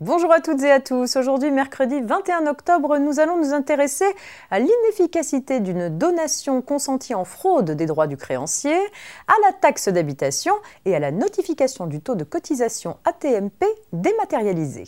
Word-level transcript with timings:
Bonjour 0.00 0.30
à 0.30 0.40
toutes 0.42 0.62
et 0.62 0.70
à 0.70 0.78
tous. 0.78 1.16
Aujourd'hui, 1.16 1.50
mercredi 1.50 2.02
21 2.02 2.46
octobre, 2.48 2.98
nous 2.98 3.18
allons 3.18 3.38
nous 3.38 3.54
intéresser 3.54 4.04
à 4.50 4.58
l'inefficacité 4.58 5.58
d'une 5.60 5.88
donation 5.88 6.60
consentie 6.60 7.14
en 7.14 7.24
fraude 7.24 7.70
des 7.70 7.86
droits 7.86 8.06
du 8.06 8.18
créancier, 8.18 8.76
à 8.76 9.32
la 9.46 9.54
taxe 9.54 9.88
d'habitation 9.88 10.52
et 10.84 10.94
à 10.94 10.98
la 10.98 11.12
notification 11.12 11.86
du 11.86 12.02
taux 12.02 12.14
de 12.14 12.24
cotisation 12.24 12.98
ATMP 13.06 13.64
dématérialisé. 13.94 14.84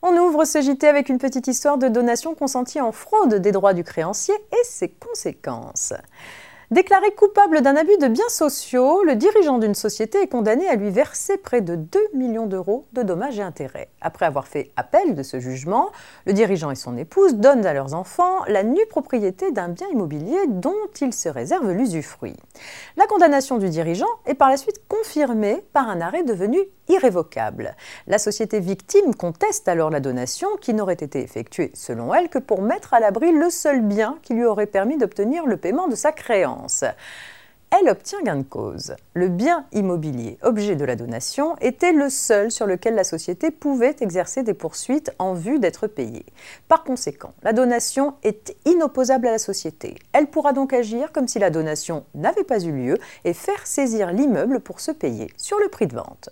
On 0.00 0.16
ouvre 0.16 0.46
ce 0.46 0.62
JT 0.62 0.88
avec 0.88 1.10
une 1.10 1.18
petite 1.18 1.48
histoire 1.48 1.76
de 1.76 1.88
donation 1.88 2.34
consentie 2.34 2.80
en 2.80 2.92
fraude 2.92 3.34
des 3.34 3.52
droits 3.52 3.74
du 3.74 3.84
créancier 3.84 4.34
et 4.52 4.64
ses 4.64 4.88
conséquences. 4.88 5.92
Déclaré 6.70 7.10
coupable 7.10 7.60
d'un 7.60 7.76
abus 7.76 7.98
de 7.98 8.08
biens 8.08 8.28
sociaux, 8.28 9.04
le 9.04 9.16
dirigeant 9.16 9.58
d'une 9.58 9.74
société 9.74 10.22
est 10.22 10.28
condamné 10.28 10.66
à 10.66 10.76
lui 10.76 10.90
verser 10.90 11.36
près 11.36 11.60
de 11.60 11.76
2 11.76 12.00
millions 12.14 12.46
d'euros 12.46 12.86
de 12.94 13.02
dommages 13.02 13.38
et 13.38 13.42
intérêts. 13.42 13.90
Après 14.00 14.24
avoir 14.24 14.46
fait 14.46 14.70
appel 14.76 15.14
de 15.14 15.22
ce 15.22 15.40
jugement, 15.40 15.90
le 16.24 16.32
dirigeant 16.32 16.70
et 16.70 16.74
son 16.74 16.96
épouse 16.96 17.34
donnent 17.34 17.66
à 17.66 17.74
leurs 17.74 17.94
enfants 17.94 18.44
la 18.48 18.62
nue 18.62 18.86
propriété 18.88 19.52
d'un 19.52 19.68
bien 19.68 19.88
immobilier 19.88 20.46
dont 20.48 20.72
ils 21.00 21.12
se 21.12 21.28
réservent 21.28 21.72
l'usufruit. 21.72 22.36
La 22.96 23.06
condamnation 23.06 23.58
du 23.58 23.68
dirigeant 23.68 24.08
est 24.24 24.34
par 24.34 24.48
la 24.48 24.56
suite 24.56 24.80
confirmée 24.88 25.62
par 25.74 25.88
un 25.88 26.00
arrêt 26.00 26.22
devenu 26.22 26.58
irrévocable. 26.88 27.74
La 28.06 28.18
société 28.18 28.60
victime 28.60 29.14
conteste 29.14 29.68
alors 29.68 29.90
la 29.90 30.00
donation 30.00 30.48
qui 30.60 30.74
n'aurait 30.74 30.94
été 30.94 31.20
effectuée, 31.20 31.70
selon 31.74 32.14
elle, 32.14 32.28
que 32.28 32.38
pour 32.38 32.62
mettre 32.62 32.94
à 32.94 33.00
l'abri 33.00 33.32
le 33.32 33.50
seul 33.50 33.80
bien 33.80 34.18
qui 34.22 34.34
lui 34.34 34.44
aurait 34.44 34.66
permis 34.66 34.98
d'obtenir 34.98 35.46
le 35.46 35.56
paiement 35.56 35.88
de 35.88 35.94
sa 35.94 36.12
créance. 36.12 36.53
Elle 37.76 37.88
obtient 37.88 38.22
gain 38.22 38.36
de 38.36 38.42
cause. 38.44 38.94
Le 39.14 39.28
bien 39.28 39.66
immobilier, 39.72 40.38
objet 40.42 40.76
de 40.76 40.84
la 40.84 40.94
donation, 40.94 41.56
était 41.60 41.92
le 41.92 42.08
seul 42.08 42.52
sur 42.52 42.66
lequel 42.66 42.94
la 42.94 43.02
société 43.02 43.50
pouvait 43.50 43.96
exercer 44.00 44.44
des 44.44 44.54
poursuites 44.54 45.10
en 45.18 45.34
vue 45.34 45.58
d'être 45.58 45.88
payée. 45.88 46.24
Par 46.68 46.84
conséquent, 46.84 47.32
la 47.42 47.52
donation 47.52 48.14
est 48.22 48.54
inopposable 48.64 49.26
à 49.26 49.32
la 49.32 49.38
société. 49.38 49.96
Elle 50.12 50.28
pourra 50.28 50.52
donc 50.52 50.72
agir 50.72 51.10
comme 51.10 51.26
si 51.26 51.40
la 51.40 51.50
donation 51.50 52.04
n'avait 52.14 52.44
pas 52.44 52.62
eu 52.62 52.70
lieu 52.70 52.98
et 53.24 53.32
faire 53.32 53.66
saisir 53.66 54.12
l'immeuble 54.12 54.60
pour 54.60 54.78
se 54.78 54.92
payer 54.92 55.26
sur 55.36 55.58
le 55.58 55.68
prix 55.68 55.88
de 55.88 55.96
vente. 55.96 56.28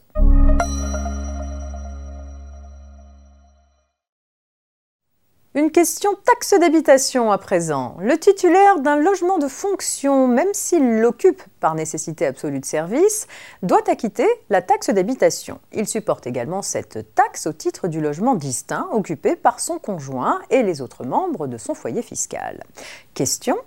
Une 5.54 5.70
question 5.70 6.08
taxe 6.24 6.54
d'habitation 6.58 7.30
à 7.30 7.36
présent. 7.36 7.98
Le 8.00 8.16
titulaire 8.16 8.80
d'un 8.80 8.96
logement 8.96 9.36
de 9.36 9.48
fonction, 9.48 10.26
même 10.26 10.48
s'il 10.54 11.00
l'occupe 11.00 11.42
par 11.60 11.74
nécessité 11.74 12.24
absolue 12.24 12.58
de 12.58 12.64
service, 12.64 13.26
doit 13.62 13.82
acquitter 13.90 14.26
la 14.48 14.62
taxe 14.62 14.88
d'habitation. 14.88 15.60
Il 15.74 15.86
supporte 15.86 16.26
également 16.26 16.62
cette 16.62 17.14
taxe 17.14 17.46
au 17.46 17.52
titre 17.52 17.86
du 17.86 18.00
logement 18.00 18.34
distinct 18.34 18.88
occupé 18.92 19.36
par 19.36 19.60
son 19.60 19.78
conjoint 19.78 20.40
et 20.48 20.62
les 20.62 20.80
autres 20.80 21.04
membres 21.04 21.46
de 21.46 21.58
son 21.58 21.74
foyer 21.74 22.00
fiscal. 22.00 22.64
Question 23.12 23.58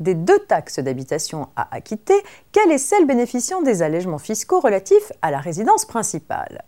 des 0.00 0.14
deux 0.14 0.40
taxes 0.40 0.80
d'habitation 0.80 1.48
à 1.54 1.72
acquitter, 1.72 2.20
quelle 2.50 2.72
est 2.72 2.78
celle 2.78 3.06
bénéficiant 3.06 3.62
des 3.62 3.82
allègements 3.82 4.18
fiscaux 4.18 4.58
relatifs 4.58 5.12
à 5.22 5.30
la 5.30 5.38
résidence 5.38 5.84
principale? 5.84 6.64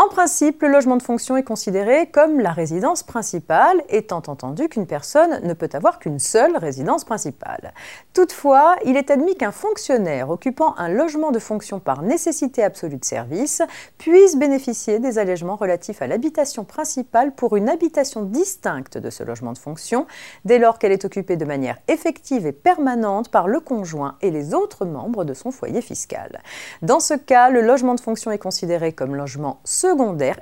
En 0.00 0.08
principe, 0.08 0.62
le 0.62 0.68
logement 0.68 0.96
de 0.96 1.02
fonction 1.02 1.36
est 1.36 1.42
considéré 1.42 2.06
comme 2.06 2.40
la 2.40 2.52
résidence 2.52 3.02
principale, 3.02 3.82
étant 3.90 4.22
entendu 4.28 4.66
qu'une 4.70 4.86
personne 4.86 5.46
ne 5.46 5.52
peut 5.52 5.68
avoir 5.74 5.98
qu'une 5.98 6.18
seule 6.18 6.56
résidence 6.56 7.04
principale. 7.04 7.74
Toutefois, 8.14 8.76
il 8.86 8.96
est 8.96 9.10
admis 9.10 9.36
qu'un 9.36 9.52
fonctionnaire 9.52 10.30
occupant 10.30 10.74
un 10.78 10.88
logement 10.88 11.32
de 11.32 11.38
fonction 11.38 11.80
par 11.80 12.00
nécessité 12.00 12.62
absolue 12.62 12.96
de 12.96 13.04
service 13.04 13.60
puisse 13.98 14.36
bénéficier 14.36 15.00
des 15.00 15.18
allègements 15.18 15.56
relatifs 15.56 16.00
à 16.00 16.06
l'habitation 16.06 16.64
principale 16.64 17.34
pour 17.34 17.56
une 17.56 17.68
habitation 17.68 18.22
distincte 18.22 18.96
de 18.96 19.10
ce 19.10 19.22
logement 19.22 19.52
de 19.52 19.58
fonction, 19.58 20.06
dès 20.46 20.58
lors 20.58 20.78
qu'elle 20.78 20.92
est 20.92 21.04
occupée 21.04 21.36
de 21.36 21.44
manière 21.44 21.76
effective 21.88 22.46
et 22.46 22.52
permanente 22.52 23.30
par 23.30 23.48
le 23.48 23.60
conjoint 23.60 24.16
et 24.22 24.30
les 24.30 24.54
autres 24.54 24.86
membres 24.86 25.24
de 25.24 25.34
son 25.34 25.50
foyer 25.50 25.82
fiscal. 25.82 26.40
Dans 26.80 27.00
ce 27.00 27.12
cas, 27.12 27.50
le 27.50 27.60
logement 27.60 27.94
de 27.94 28.00
fonction 28.00 28.30
est 28.30 28.38
considéré 28.38 28.94
comme 28.94 29.14
logement 29.14 29.60
secondaire 29.64 29.89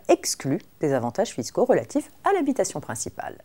exclu 0.09 0.61
des 0.81 0.93
avantages 0.93 1.31
fiscaux 1.31 1.65
relatifs 1.65 2.11
à 2.25 2.33
l'habitation 2.33 2.81
principale. 2.81 3.39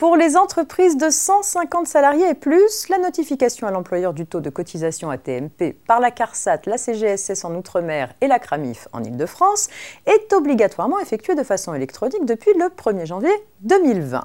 Pour 0.00 0.16
les 0.16 0.38
entreprises 0.38 0.96
de 0.96 1.10
150 1.10 1.86
salariés 1.86 2.30
et 2.30 2.34
plus, 2.34 2.88
la 2.88 2.96
notification 2.96 3.66
à 3.66 3.70
l'employeur 3.70 4.14
du 4.14 4.24
taux 4.24 4.40
de 4.40 4.48
cotisation 4.48 5.10
ATMP 5.10 5.74
par 5.86 6.00
la 6.00 6.10
CARSAT, 6.10 6.62
la 6.64 6.78
CGSS 6.78 7.44
en 7.44 7.54
Outre-mer 7.54 8.14
et 8.22 8.26
la 8.26 8.38
CRAMIF 8.38 8.88
en 8.94 9.04
Ile-de-France 9.04 9.68
est 10.06 10.32
obligatoirement 10.32 11.00
effectuée 11.00 11.34
de 11.34 11.42
façon 11.42 11.74
électronique 11.74 12.24
depuis 12.24 12.54
le 12.54 12.68
1er 12.68 13.04
janvier 13.04 13.28
2020. 13.60 14.24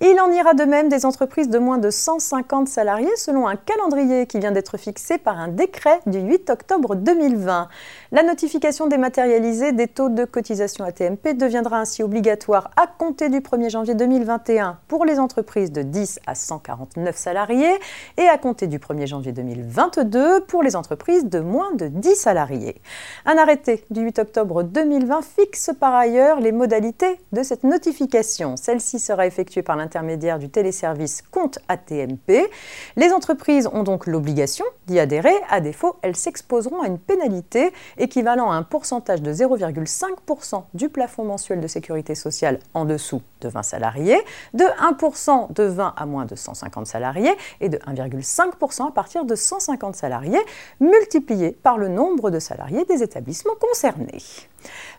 Il 0.00 0.20
en 0.20 0.30
ira 0.30 0.54
de 0.54 0.62
même 0.62 0.88
des 0.88 1.04
entreprises 1.04 1.48
de 1.48 1.58
moins 1.58 1.78
de 1.78 1.90
150 1.90 2.68
salariés 2.68 3.10
selon 3.16 3.48
un 3.48 3.56
calendrier 3.56 4.26
qui 4.28 4.38
vient 4.38 4.52
d'être 4.52 4.76
fixé 4.76 5.18
par 5.18 5.40
un 5.40 5.48
décret 5.48 5.98
du 6.06 6.20
8 6.20 6.50
octobre 6.50 6.94
2020. 6.94 7.68
La 8.12 8.22
notification 8.22 8.86
dématérialisée 8.86 9.72
des 9.72 9.88
taux 9.88 10.10
de 10.10 10.24
cotisation 10.24 10.84
ATMP 10.84 11.36
deviendra 11.36 11.80
ainsi 11.80 12.04
obligatoire 12.04 12.70
à 12.76 12.86
compter 12.86 13.28
du 13.28 13.40
1er 13.40 13.70
janvier 13.70 13.94
2021 13.94 14.78
pour 14.86 15.04
les 15.08 15.18
entreprises 15.18 15.72
de 15.72 15.82
10 15.82 16.20
à 16.26 16.34
149 16.34 17.16
salariés 17.16 17.74
et 18.16 18.28
à 18.28 18.38
compter 18.38 18.66
du 18.66 18.78
1er 18.78 19.06
janvier 19.06 19.32
2022 19.32 20.42
pour 20.42 20.62
les 20.62 20.76
entreprises 20.76 21.24
de 21.24 21.40
moins 21.40 21.74
de 21.74 21.88
10 21.88 22.14
salariés. 22.14 22.80
Un 23.26 23.36
arrêté 23.38 23.84
du 23.90 24.02
8 24.02 24.20
octobre 24.20 24.62
2020 24.62 25.22
fixe 25.22 25.70
par 25.80 25.94
ailleurs 25.94 26.40
les 26.40 26.52
modalités 26.52 27.18
de 27.32 27.42
cette 27.42 27.64
notification. 27.64 28.56
Celle-ci 28.56 28.98
sera 28.98 29.26
effectuée 29.26 29.62
par 29.62 29.76
l'intermédiaire 29.76 30.38
du 30.38 30.50
téléservice 30.50 31.22
compte 31.22 31.58
ATMP. 31.68 32.48
Les 32.96 33.12
entreprises 33.12 33.68
ont 33.72 33.82
donc 33.82 34.06
l'obligation 34.06 34.64
d'y 34.88 34.98
adhérer, 34.98 35.34
à 35.48 35.60
défaut, 35.60 35.96
elles 36.02 36.16
s'exposeront 36.16 36.80
à 36.80 36.86
une 36.86 36.98
pénalité 36.98 37.72
équivalent 37.98 38.50
à 38.50 38.54
un 38.54 38.62
pourcentage 38.62 39.22
de 39.22 39.32
0,5% 39.32 40.64
du 40.74 40.88
plafond 40.88 41.24
mensuel 41.24 41.60
de 41.60 41.66
sécurité 41.66 42.14
sociale 42.14 42.58
en 42.74 42.84
dessous 42.84 43.22
de 43.42 43.48
20 43.48 43.62
salariés, 43.62 44.18
de 44.54 44.64
1% 44.64 45.52
de 45.52 45.62
20 45.62 45.94
à 45.96 46.06
moins 46.06 46.24
de 46.24 46.34
150 46.34 46.86
salariés 46.86 47.34
et 47.60 47.68
de 47.68 47.76
1,5% 47.78 48.88
à 48.88 48.90
partir 48.90 49.24
de 49.24 49.34
150 49.34 49.94
salariés, 49.94 50.40
multiplié 50.80 51.52
par 51.52 51.78
le 51.78 51.88
nombre 51.88 52.30
de 52.30 52.38
salariés 52.38 52.84
des 52.86 53.02
établissements 53.02 53.54
concernés. 53.60 54.22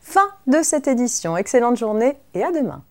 Fin 0.02 0.30
de 0.48 0.62
cette 0.62 0.88
édition. 0.88 1.36
Excellente 1.36 1.78
journée 1.78 2.18
et 2.34 2.44
à 2.44 2.52
demain. 2.52 2.84